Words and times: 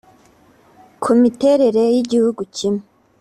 Ku 1.03 1.11
miterere 1.21 1.81
y’ 1.95 1.97
‘igihugu 2.03 2.41
kimwe 2.55 2.83